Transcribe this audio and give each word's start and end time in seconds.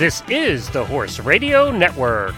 This 0.00 0.22
is 0.30 0.70
the 0.70 0.82
Horse 0.82 1.20
Radio 1.20 1.70
Network. 1.70 2.34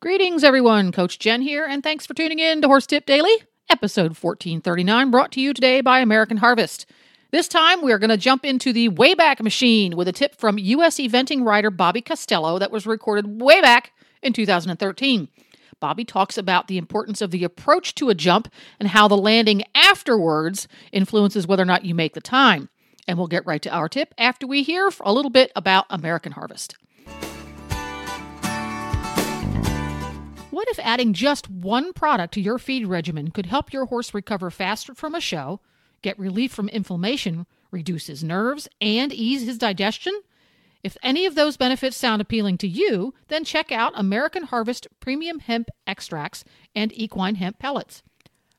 Greetings, 0.00 0.42
everyone. 0.42 0.90
Coach 0.90 1.20
Jen 1.20 1.40
here, 1.40 1.64
and 1.64 1.84
thanks 1.84 2.04
for 2.04 2.14
tuning 2.14 2.40
in 2.40 2.60
to 2.62 2.66
Horse 2.66 2.88
Tip 2.88 3.06
Daily, 3.06 3.30
episode 3.70 4.16
1439, 4.18 5.12
brought 5.12 5.30
to 5.30 5.40
you 5.40 5.54
today 5.54 5.82
by 5.82 6.00
American 6.00 6.38
Harvest. 6.38 6.86
This 7.30 7.46
time, 7.46 7.80
we 7.80 7.92
are 7.92 7.98
going 8.00 8.10
to 8.10 8.16
jump 8.16 8.44
into 8.44 8.72
the 8.72 8.88
Wayback 8.88 9.40
Machine 9.40 9.96
with 9.96 10.08
a 10.08 10.12
tip 10.12 10.34
from 10.34 10.58
U.S. 10.58 10.96
eventing 10.96 11.46
rider 11.46 11.70
Bobby 11.70 12.00
Costello 12.00 12.58
that 12.58 12.72
was 12.72 12.84
recorded 12.84 13.40
way 13.40 13.60
back 13.60 13.92
in 14.20 14.32
2013. 14.32 15.28
Bobby 15.78 16.04
talks 16.04 16.36
about 16.36 16.66
the 16.66 16.78
importance 16.78 17.22
of 17.22 17.30
the 17.30 17.44
approach 17.44 17.94
to 17.94 18.08
a 18.08 18.16
jump 18.16 18.48
and 18.80 18.88
how 18.88 19.06
the 19.06 19.16
landing 19.16 19.62
afterwards 19.76 20.66
influences 20.90 21.46
whether 21.46 21.62
or 21.62 21.66
not 21.66 21.84
you 21.84 21.94
make 21.94 22.14
the 22.14 22.20
time. 22.20 22.68
And 23.06 23.18
we'll 23.18 23.26
get 23.26 23.46
right 23.46 23.62
to 23.62 23.70
our 23.70 23.88
tip 23.88 24.14
after 24.16 24.46
we 24.46 24.62
hear 24.62 24.90
a 25.00 25.12
little 25.12 25.30
bit 25.30 25.50
about 25.56 25.86
American 25.90 26.32
Harvest. 26.32 26.76
What 30.50 30.68
if 30.68 30.78
adding 30.80 31.14
just 31.14 31.50
one 31.50 31.92
product 31.92 32.34
to 32.34 32.40
your 32.40 32.58
feed 32.58 32.86
regimen 32.86 33.30
could 33.30 33.46
help 33.46 33.72
your 33.72 33.86
horse 33.86 34.12
recover 34.12 34.50
faster 34.50 34.94
from 34.94 35.14
a 35.14 35.20
show, 35.20 35.60
get 36.02 36.18
relief 36.18 36.52
from 36.52 36.68
inflammation, 36.68 37.46
reduce 37.70 38.06
his 38.06 38.22
nerves, 38.22 38.68
and 38.80 39.12
ease 39.12 39.46
his 39.46 39.56
digestion? 39.56 40.12
If 40.82 40.96
any 41.02 41.26
of 41.26 41.36
those 41.36 41.56
benefits 41.56 41.96
sound 41.96 42.20
appealing 42.20 42.58
to 42.58 42.68
you, 42.68 43.14
then 43.28 43.44
check 43.44 43.72
out 43.72 43.92
American 43.94 44.42
Harvest 44.42 44.88
Premium 45.00 45.38
Hemp 45.38 45.68
Extracts 45.86 46.44
and 46.74 46.92
Equine 46.98 47.36
Hemp 47.36 47.58
Pellets. 47.58 48.02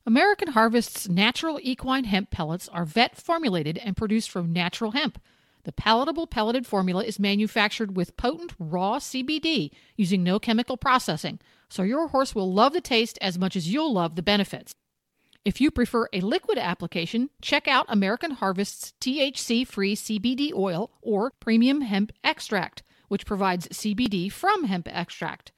American 0.06 0.50
Harvest's 0.50 1.08
natural 1.08 1.62
equine 1.64 2.04
hemp 2.04 2.30
pellets 2.30 2.68
are 2.68 2.84
vet 2.84 3.16
formulated 3.16 3.78
and 3.78 3.96
produced 3.96 4.30
from 4.30 4.52
natural 4.52 4.92
hemp. 4.92 5.18
The 5.64 5.72
palatable 5.72 6.28
pelleted 6.28 6.68
formula 6.68 7.06
is 7.06 7.20
manufactured 7.20 7.96
with 7.96 8.18
potent 8.18 8.54
raw 8.60 9.00
CBD 9.00 9.72
using 9.96 10.22
no 10.22 10.40
chemical 10.40 10.76
processing, 10.76 11.40
so 11.70 11.84
your 11.84 12.10
horse 12.10 12.36
will 12.36 12.52
love 12.52 12.74
the 12.74 12.82
taste 12.82 13.18
as 13.22 13.40
much 13.40 13.56
as 13.56 13.72
you'll 13.72 13.94
love 13.94 14.16
the 14.16 14.22
benefits. 14.22 14.74
If 15.46 15.62
you 15.62 15.72
prefer 15.72 16.10
a 16.12 16.20
liquid 16.20 16.58
application, 16.58 17.30
check 17.42 17.70
out 17.70 17.86
American 17.88 18.32
Harvest's 18.32 18.94
THC 19.00 19.66
free 19.66 19.96
CBD 19.96 20.54
oil 20.54 20.92
or 21.02 21.32
premium 21.40 21.80
hemp 21.80 22.12
extract, 22.26 22.84
which 23.08 23.26
provides 23.26 23.70
CBD 23.70 24.30
from 24.30 24.66
hemp 24.66 24.90
extract. 24.92 25.54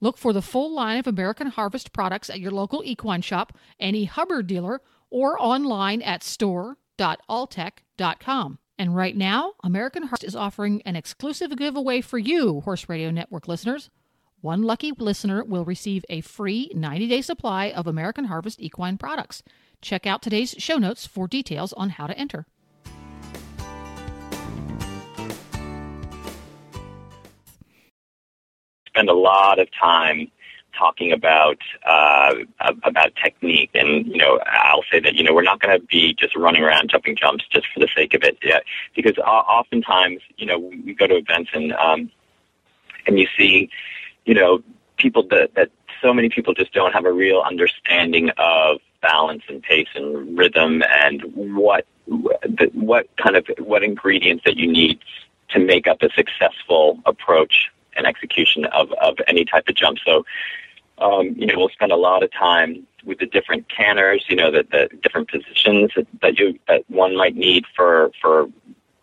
Look 0.00 0.16
for 0.16 0.32
the 0.32 0.42
full 0.42 0.72
line 0.72 0.98
of 0.98 1.06
American 1.06 1.48
Harvest 1.48 1.92
products 1.92 2.30
at 2.30 2.40
your 2.40 2.52
local 2.52 2.82
equine 2.84 3.22
shop, 3.22 3.56
any 3.78 4.06
Hubbard 4.06 4.46
dealer, 4.46 4.80
or 5.10 5.36
online 5.40 6.00
at 6.02 6.22
store.alltech.com. 6.22 8.58
And 8.78 8.96
right 8.96 9.14
now, 9.14 9.52
American 9.62 10.04
Harvest 10.04 10.24
is 10.24 10.34
offering 10.34 10.80
an 10.86 10.96
exclusive 10.96 11.54
giveaway 11.56 12.00
for 12.00 12.16
you, 12.16 12.62
Horse 12.62 12.88
Radio 12.88 13.10
Network 13.10 13.46
listeners. 13.46 13.90
One 14.40 14.62
lucky 14.62 14.92
listener 14.92 15.44
will 15.44 15.66
receive 15.66 16.06
a 16.08 16.22
free 16.22 16.70
90 16.74 17.08
day 17.08 17.20
supply 17.20 17.70
of 17.70 17.86
American 17.86 18.24
Harvest 18.24 18.58
equine 18.58 18.96
products. 18.96 19.42
Check 19.82 20.06
out 20.06 20.22
today's 20.22 20.54
show 20.56 20.78
notes 20.78 21.06
for 21.06 21.28
details 21.28 21.74
on 21.74 21.90
how 21.90 22.06
to 22.06 22.16
enter. 22.16 22.46
Spend 29.00 29.08
a 29.08 29.14
lot 29.14 29.58
of 29.58 29.68
time 29.72 30.30
talking 30.78 31.10
about 31.10 31.58
uh, 31.86 32.34
about 32.84 33.12
technique, 33.22 33.70
and 33.74 34.06
you 34.06 34.18
know, 34.18 34.38
I'll 34.46 34.84
say 34.90 35.00
that 35.00 35.14
you 35.14 35.24
know 35.24 35.32
we're 35.32 35.42
not 35.42 35.60
going 35.60 35.78
to 35.78 35.86
be 35.86 36.14
just 36.14 36.36
running 36.36 36.62
around 36.62 36.90
jumping 36.90 37.16
jumps 37.16 37.44
just 37.50 37.66
for 37.72 37.80
the 37.80 37.88
sake 37.96 38.12
of 38.12 38.22
it, 38.22 38.36
yeah, 38.42 38.60
because 38.94 39.16
oftentimes 39.18 40.20
you 40.36 40.46
know 40.46 40.58
we 40.58 40.94
go 40.94 41.06
to 41.06 41.16
events 41.16 41.50
and 41.54 41.72
um, 41.72 42.10
and 43.06 43.18
you 43.18 43.26
see 43.38 43.70
you 44.26 44.34
know 44.34 44.62
people 44.98 45.22
that 45.30 45.54
that 45.54 45.70
so 46.02 46.12
many 46.12 46.28
people 46.28 46.52
just 46.52 46.72
don't 46.74 46.92
have 46.92 47.06
a 47.06 47.12
real 47.12 47.40
understanding 47.40 48.30
of 48.36 48.80
balance 49.00 49.42
and 49.48 49.62
pace 49.62 49.88
and 49.94 50.36
rhythm 50.36 50.82
and 51.02 51.22
what 51.34 51.86
what 52.74 53.08
kind 53.16 53.36
of 53.36 53.46
what 53.60 53.82
ingredients 53.82 54.42
that 54.44 54.56
you 54.58 54.70
need 54.70 54.98
to 55.48 55.58
make 55.58 55.86
up 55.86 56.02
a 56.02 56.10
successful 56.10 56.98
approach 57.06 57.70
and 58.00 58.06
execution 58.06 58.64
of, 58.66 58.90
of 58.94 59.16
any 59.28 59.44
type 59.44 59.68
of 59.68 59.74
jump. 59.76 59.98
So, 60.04 60.24
um, 60.98 61.34
you 61.36 61.46
know, 61.46 61.54
we'll 61.56 61.68
spend 61.68 61.92
a 61.92 61.96
lot 61.96 62.22
of 62.22 62.32
time 62.32 62.86
with 63.04 63.18
the 63.18 63.26
different 63.26 63.68
canters, 63.68 64.24
you 64.28 64.36
know, 64.36 64.50
the, 64.50 64.66
the 64.70 64.88
different 65.02 65.30
positions 65.30 65.92
that 66.20 66.38
you 66.38 66.58
that 66.68 66.82
one 66.88 67.16
might 67.16 67.36
need 67.36 67.64
for 67.76 68.10
for 68.20 68.48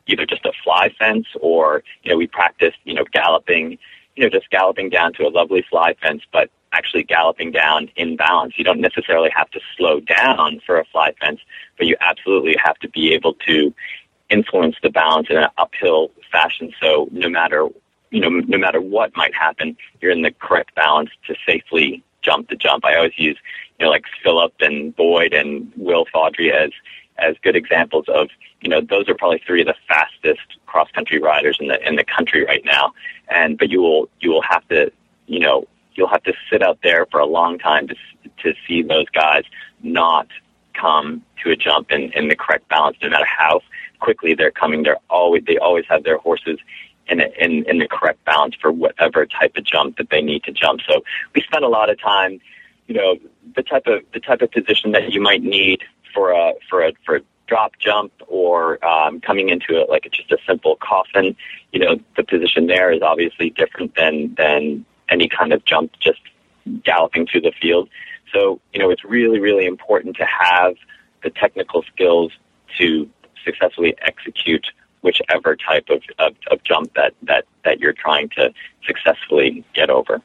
either 0.08 0.26
just 0.26 0.46
a 0.46 0.52
fly 0.64 0.90
fence 0.98 1.28
or 1.42 1.84
you 2.04 2.12
know 2.12 2.18
we 2.18 2.28
practice 2.28 2.74
you 2.86 2.94
know 2.94 3.04
galloping, 3.12 3.78
you 4.16 4.24
know, 4.24 4.30
just 4.30 4.50
galloping 4.50 4.90
down 4.90 5.14
to 5.14 5.24
a 5.24 5.30
lovely 5.30 5.64
fly 5.70 5.96
fence, 6.02 6.22
but 6.32 6.50
actually 6.74 7.04
galloping 7.04 7.52
down 7.52 7.90
in 7.96 8.16
balance. 8.16 8.54
You 8.58 8.64
don't 8.64 8.82
necessarily 8.82 9.30
have 9.36 9.50
to 9.52 9.60
slow 9.76 10.00
down 10.00 10.62
for 10.66 10.80
a 10.80 10.86
fly 10.86 11.14
fence, 11.20 11.40
but 11.78 11.88
you 11.88 11.96
absolutely 12.02 12.56
have 12.64 12.78
to 12.80 12.90
be 12.90 13.14
able 13.14 13.34
to 13.48 13.74
influence 14.30 14.76
the 14.84 14.90
balance 14.90 15.28
in 15.30 15.38
an 15.38 15.50
uphill 15.58 16.12
fashion. 16.32 16.74
So 16.82 17.08
no 17.12 17.30
matter 17.30 17.68
you 18.10 18.20
know, 18.20 18.30
no 18.30 18.58
matter 18.58 18.82
what 18.82 19.16
might 19.16 19.34
happen, 19.34 19.78
you're 20.02 20.12
in 20.12 20.22
the 20.22 20.32
correct 20.32 20.76
balance 20.76 21.10
to 21.28 21.36
safely 21.46 22.04
jump 22.22 22.50
the 22.50 22.56
jump. 22.56 22.86
I 22.86 22.96
always 22.96 23.18
use, 23.18 23.38
you 23.80 23.86
know, 23.86 23.90
like 23.90 24.06
Philip 24.24 24.54
and 24.60 24.96
Boyd 24.96 25.34
and 25.34 25.72
Will 25.76 26.06
Faudree 26.14 26.52
as 26.52 26.72
as 27.20 27.36
good 27.42 27.56
examples 27.56 28.06
of, 28.10 28.30
you 28.62 28.70
know, 28.70 28.80
those 28.80 29.10
are 29.10 29.16
probably 29.16 29.42
three 29.46 29.62
of 29.62 29.68
the 29.68 29.76
fastest 29.88 30.60
cross 30.68 30.90
country 30.92 31.20
riders 31.20 31.58
in 31.60 31.68
the 31.68 31.88
in 31.88 31.96
the 31.96 32.04
country 32.04 32.46
right 32.46 32.64
now. 32.64 32.94
And 33.30 33.58
but 33.58 33.70
you 33.70 33.82
will 33.82 34.10
you 34.20 34.32
will 34.32 34.44
have 34.44 34.68
to, 34.70 34.92
you 35.26 35.40
know, 35.40 35.68
you'll 35.96 36.10
have 36.10 36.24
to 36.24 36.34
sit 36.50 36.62
out 36.62 36.80
there 36.84 37.06
for 37.12 37.20
a 37.20 37.26
long 37.26 37.58
time 37.58 37.88
to 37.88 37.96
to 38.44 38.54
see 38.68 38.84
those 38.84 39.10
guys 39.10 39.44
not 39.84 40.28
come 40.74 41.24
to 41.44 41.50
a 41.52 41.56
jump 41.56 41.92
in, 41.92 42.12
in 42.14 42.28
the 42.28 42.36
correct 42.36 42.68
balance, 42.70 42.98
no 43.02 43.10
matter 43.10 43.26
how 43.26 43.62
quickly 44.00 44.36
they're 44.36 44.52
coming. 44.52 44.84
They're 44.84 45.00
always 45.10 45.44
they 45.46 45.58
always 45.58 45.86
have 45.90 46.04
their 46.04 46.18
horses 46.18 46.60
in, 47.10 47.22
in, 47.22 47.70
in 47.70 47.78
the 47.80 47.88
correct 47.88 48.24
balance 48.26 48.56
for 48.62 48.72
whatever 48.72 49.26
type 49.26 49.56
of 49.56 49.64
jump 49.64 49.98
that 49.98 50.10
they 50.10 50.22
need 50.22 50.44
to 50.44 50.52
jump. 50.52 50.82
So 50.88 51.04
we 51.34 51.42
spend 51.42 51.64
a 51.64 51.68
lot 51.70 51.90
of 51.90 52.00
time, 52.00 52.40
you 52.88 52.96
know, 52.96 53.18
the 53.56 53.64
type 53.64 53.88
of 53.88 54.02
the 54.14 54.20
type 54.20 54.42
of 54.42 54.52
position 54.52 54.92
that 54.92 55.12
you 55.12 55.22
might 55.22 55.42
need 55.42 55.84
for 56.14 56.32
a 56.32 56.54
for 56.70 56.86
a 56.86 56.94
for 57.06 57.18
a 57.18 57.22
drop 57.48 57.74
jump 57.80 58.12
or 58.28 58.84
um, 58.86 59.22
coming 59.22 59.50
into 59.50 59.80
it 59.80 59.90
like 59.90 60.06
it's 60.06 60.18
just 60.18 60.32
a 60.32 60.38
simple 60.46 60.78
coffin. 60.82 61.36
You 61.72 61.80
know, 61.80 62.00
the 62.16 62.24
position 62.24 62.68
there 62.68 62.92
is 62.92 63.02
obviously 63.02 63.50
different 63.52 63.96
than 63.96 64.36
than 64.36 64.86
any 65.10 65.30
kind 65.30 65.54
of 65.54 65.64
jump 65.66 65.94
just 66.00 66.20
galloping 66.84 67.26
through 67.26 67.42
the 67.42 67.54
field. 67.62 67.90
So 68.34 68.60
you 68.74 68.80
know, 68.80 68.90
it's 68.90 69.04
really 69.04 69.40
really 69.40 69.66
important 69.66 70.18
to 70.18 70.26
have 70.26 70.76
the 71.24 71.30
technical 71.30 71.84
skills 71.84 72.32
to 72.78 73.10
successfully 73.44 73.96
execute 74.02 74.68
whichever 75.08 75.56
type 75.56 75.88
of, 75.96 76.02
of, 76.20 76.36
of 76.52 76.58
jump 76.64 76.94
that, 77.00 77.14
that, 77.30 77.44
that 77.66 77.80
you're 77.80 77.98
trying 78.06 78.28
to 78.38 78.54
successfully 78.86 79.64
get 79.74 79.90
over. 79.90 80.22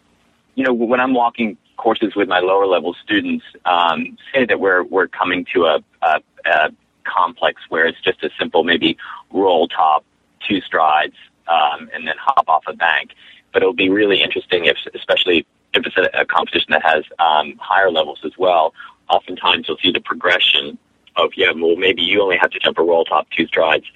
You 0.57 0.65
know, 0.65 0.75
when 0.93 1.01
I'm 1.01 1.15
walking 1.15 1.57
courses 1.77 2.15
with 2.17 2.29
my 2.29 2.41
lower 2.41 2.67
level 2.67 2.93
students, 3.05 3.45
um, 3.65 4.19
say 4.33 4.45
that 4.45 4.59
we're, 4.59 4.83
we're 4.95 5.07
coming 5.07 5.47
to 5.55 5.59
a, 5.73 5.77
a, 6.03 6.21
a 6.45 6.71
complex 7.05 7.63
where 7.69 7.87
it's 7.87 8.01
just 8.09 8.23
a 8.25 8.31
simple 8.41 8.65
maybe 8.65 8.91
roll 9.33 9.69
top, 9.69 10.05
two 10.47 10.61
strides, 10.61 11.15
um, 11.47 11.89
and 11.95 12.07
then 12.07 12.17
hop 12.19 12.47
off 12.49 12.65
a 12.67 12.77
bank. 12.89 13.13
But 13.53 13.63
it'll 13.63 13.83
be 13.87 13.91
really 14.01 14.21
interesting 14.21 14.65
if, 14.65 14.79
especially 14.95 15.47
if 15.75 15.87
it's 15.87 15.97
a, 15.97 16.09
a 16.23 16.25
competition 16.25 16.71
that 16.71 16.85
has 16.85 17.05
um, 17.19 17.55
higher 17.59 17.91
levels 17.91 18.21
as 18.25 18.33
well. 18.37 18.75
Oftentimes 19.09 19.67
you'll 19.69 19.83
see 19.85 19.93
the 19.93 20.01
progression 20.01 20.77
of, 21.17 21.31
yeah, 21.37 21.53
well, 21.55 21.77
maybe 21.77 22.03
you 22.03 22.23
only 22.23 22.39
have 22.43 22.51
to 22.51 22.59
jump 22.59 22.79
a 22.79 22.83
roll 22.83 23.05
top 23.05 23.27
two 23.37 23.47
strides 23.47 23.87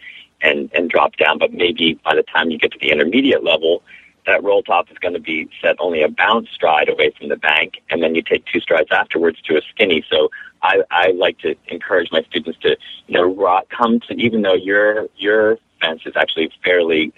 and, 0.43 0.71
and 0.75 0.91
drop 0.91 1.17
down. 1.17 1.39
But 1.39 1.53
maybe 1.53 1.99
by 2.05 2.15
the 2.15 2.23
time 2.23 2.51
you 2.51 2.59
get 2.59 2.73
to 2.73 2.79
the 2.79 2.91
intermediate 2.91 3.45
level, 3.45 3.83
that 4.27 4.43
roll 4.43 4.63
top 4.63 4.91
is 4.91 4.99
going 4.99 5.15
to 5.15 5.21
be 5.21 5.49
set 5.63 5.77
only 5.79 6.03
a 6.03 6.09
bounce 6.09 6.49
stride 6.51 6.89
away 6.89 7.13
from 7.17 7.29
the 7.29 7.37
bank, 7.37 7.75
and 7.91 8.03
then 8.03 8.15
you 8.15 8.23
take 8.23 8.45
two 8.47 8.61
strides 8.61 8.89
afterwards 8.91 9.41
to 9.43 9.57
a 9.57 9.61
skinny. 9.71 10.05
So 10.11 10.31
I, 10.63 10.83
I 10.91 11.11
like 11.13 11.39
to 11.39 11.55
encourage 11.69 12.11
my 12.11 12.23
students 12.23 12.59
to, 12.61 12.77
you 13.07 13.15
know, 13.15 13.63
come 13.71 14.01
to 14.01 14.15
even 14.15 14.43
though 14.43 14.55
your 14.55 15.09
your 15.17 15.59
fence 15.81 16.03
is 16.07 16.15
actually 16.17 16.51
fairly 16.65 17.13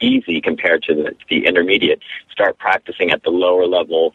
easy 0.00 0.40
compared 0.40 0.82
to 0.84 0.94
the, 0.94 1.12
the 1.28 1.46
intermediate. 1.46 2.00
Start 2.30 2.58
practicing 2.58 3.10
at 3.10 3.22
the 3.22 3.30
lower 3.30 3.66
level 3.66 4.14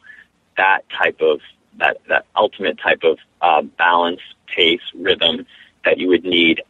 that 0.58 0.82
type 0.90 1.20
of 1.22 1.42
that 1.78 1.98
that 2.08 2.26
ultimate 2.36 2.80
type 2.80 3.04
of 3.04 3.18
uh, 3.42 3.62
balance, 3.62 4.22
pace, 4.48 4.82
rhythm 4.96 5.46
that 5.86 5.98
you 5.98 6.08
would 6.08 6.24
need 6.24 6.62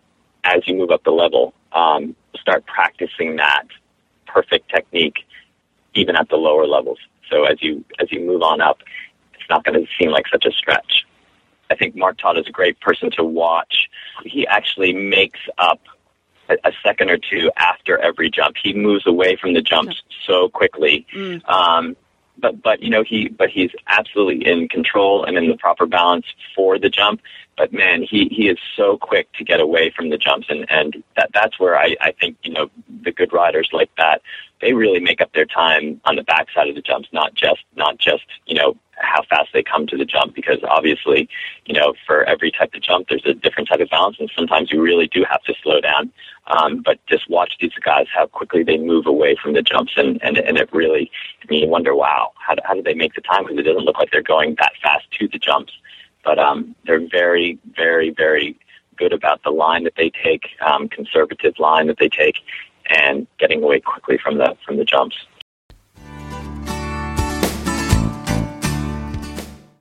as 0.48 0.68
you 0.68 0.76
move 0.76 0.92
up 0.92 1.04
the 1.04 1.12
level 1.12 1.54
um, 1.74 2.16
start 2.40 2.66
practicing 2.66 3.36
that 3.36 3.66
perfect 4.26 4.70
technique 4.70 5.26
even 5.94 6.16
at 6.16 6.30
the 6.30 6.36
lower 6.36 6.66
levels. 6.66 7.00
So 7.30 7.44
as 7.46 7.62
you 7.62 7.84
as 8.00 8.12
you 8.12 8.22
move 8.22 8.42
on 8.42 8.62
up, 8.62 8.80
it's 9.34 9.50
not 9.50 9.64
going 9.64 9.80
to 9.80 9.88
seem 10.00 10.12
like 10.12 10.28
such 10.32 10.46
a 10.46 10.52
stretch. 10.52 11.06
I 11.70 11.76
think 11.76 11.96
Mark 11.96 12.18
Todd 12.18 12.38
is 12.38 12.48
a 12.48 12.52
great 12.52 12.80
person 12.80 13.12
to 13.12 13.24
watch. 13.24 13.90
He 14.24 14.48
actually 14.48 14.94
makes 14.94 15.40
up 15.58 15.82
a, 16.50 16.56
a 16.64 16.72
second 16.84 17.10
or 17.10 17.18
two 17.18 17.52
after 17.58 17.98
every 17.98 18.30
jump. 18.30 18.56
He 18.62 18.74
moves 18.74 19.06
away 19.06 19.36
from 19.36 19.54
the 19.54 19.62
jumps 19.62 20.02
so 20.26 20.48
quickly. 20.48 21.06
Mm. 21.14 21.48
Um, 21.50 21.98
but 22.40 22.62
but 22.62 22.82
you 22.82 22.90
know 22.90 23.04
he 23.04 23.30
but 23.30 23.50
he's 23.50 23.72
absolutely 23.88 24.46
in 24.46 24.68
control 24.68 25.24
and 25.24 25.38
in 25.38 25.50
the 25.50 25.58
proper 25.58 25.86
balance 25.86 26.26
for 26.56 26.78
the 26.80 26.90
jump. 26.90 27.22
But 27.58 27.74
man, 27.74 28.04
he 28.04 28.28
he 28.32 28.50
is 28.50 28.58
so 28.76 28.98
quick 28.98 29.32
to 29.34 29.44
get 29.44 29.60
away 29.60 29.92
from 29.96 30.10
the 30.10 30.18
jumps, 30.18 30.48
and 30.50 30.70
and 30.70 31.04
that 31.16 31.32
that's 31.34 31.60
where 31.60 31.78
I 31.78 31.96
I 32.02 32.12
think 32.12 32.38
you 32.44 32.54
know 32.54 32.70
the 33.02 33.12
good 33.12 33.34
riders 33.34 33.70
like 33.72 33.90
that 33.98 34.22
they 34.62 34.74
really 34.74 35.00
make 35.00 35.22
up 35.22 35.32
their 35.34 35.46
time 35.46 36.02
on 36.06 36.16
the 36.16 36.24
backside 36.24 36.68
of 36.68 36.76
the 36.76 36.82
jumps, 36.82 37.10
not 37.12 37.34
just 37.34 37.64
not 37.76 37.98
just 37.98 38.26
you 38.46 38.56
know 38.56 38.76
how 39.00 39.22
fast 39.30 39.50
they 39.54 39.62
come 39.62 39.86
to 39.88 39.96
the 39.96 40.06
jump 40.06 40.34
because 40.34 40.58
obviously, 40.68 41.30
you 41.66 41.74
know, 41.74 41.94
for 42.06 42.24
every 42.24 42.52
type 42.52 42.74
of 42.74 42.82
jump, 42.82 43.08
there's 43.10 43.26
a 43.26 43.34
different 43.34 43.70
type 43.70 43.80
of 43.80 43.90
balance, 43.90 44.18
and 44.20 44.32
sometimes 44.36 44.72
you 44.72 44.82
really 44.82 45.08
do 45.08 45.24
have 45.30 45.42
to 45.44 45.54
slow 45.62 45.80
down. 45.80 46.12
Um, 46.48 46.82
but 46.82 46.98
just 47.08 47.30
watch 47.30 47.58
these 47.60 47.74
guys 47.84 48.08
how 48.14 48.28
quickly 48.28 48.64
they 48.64 48.78
move 48.78 49.06
away 49.06 49.36
from 49.42 49.54
the 49.54 49.62
jumps, 49.62 49.94
and 49.98 50.22
and, 50.24 50.38
and 50.38 50.58
it 50.58 50.70
really, 50.74 51.12
I 51.44 51.46
mean, 51.50 51.64
you 51.64 51.70
wonder, 51.70 51.96
wow, 51.96 52.32
how 52.38 52.56
how 52.64 52.74
do 52.74 52.82
they 52.82 52.96
make 52.96 53.14
the 53.14 53.22
time? 53.22 53.44
Because 53.44 53.60
it 53.60 53.64
doesn't 53.64 53.84
look 53.84 53.98
like 53.98 54.12
they're 54.12 54.22
going 54.22 54.56
that 54.60 54.74
fast 54.82 55.06
to 55.20 55.28
the 55.28 55.40
jumps, 55.40 55.74
but 56.24 56.40
um, 56.40 56.76
they're 56.86 57.08
very, 57.08 57.60
very, 57.76 58.10
very 58.10 58.58
good 58.98 59.14
about 59.14 59.44
the 59.44 59.52
line 59.52 59.84
that 59.84 59.94
they 59.96 60.10
take, 60.10 60.50
um, 60.66 60.90
conservative 60.90 61.54
line 61.60 61.88
that 61.88 61.98
they 62.00 62.10
take, 62.10 62.38
and 62.90 63.28
getting 63.40 63.64
away 63.64 63.80
quickly 63.80 64.18
from 64.18 64.38
the 64.38 64.56
from 64.66 64.78
the 64.78 64.86
jumps. 64.86 65.16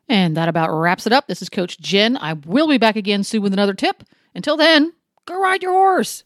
And 0.08 0.36
that 0.36 0.48
about 0.48 0.70
wraps 0.70 1.06
it 1.06 1.12
up. 1.12 1.26
This 1.26 1.42
is 1.42 1.48
Coach 1.48 1.78
Jen. 1.78 2.16
I 2.16 2.34
will 2.34 2.68
be 2.68 2.78
back 2.78 2.96
again 2.96 3.24
soon 3.24 3.42
with 3.42 3.52
another 3.52 3.74
tip. 3.74 4.04
Until 4.34 4.56
then, 4.56 4.92
go 5.24 5.40
ride 5.40 5.62
your 5.62 5.72
horse. 5.72 6.22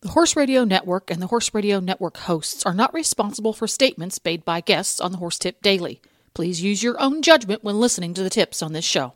The 0.00 0.10
Horse 0.10 0.36
Radio 0.36 0.64
Network 0.64 1.10
and 1.10 1.20
the 1.20 1.28
Horse 1.28 1.52
Radio 1.54 1.80
Network 1.80 2.18
hosts 2.18 2.64
are 2.66 2.74
not 2.74 2.92
responsible 2.92 3.52
for 3.54 3.66
statements 3.66 4.20
made 4.22 4.44
by 4.44 4.60
guests 4.60 5.00
on 5.00 5.12
the 5.12 5.18
Horse 5.18 5.38
Tip 5.38 5.62
Daily. 5.62 6.00
Please 6.34 6.62
use 6.62 6.82
your 6.82 7.00
own 7.00 7.22
judgment 7.22 7.64
when 7.64 7.80
listening 7.80 8.12
to 8.14 8.22
the 8.22 8.28
tips 8.28 8.62
on 8.62 8.72
this 8.72 8.84
show. 8.84 9.14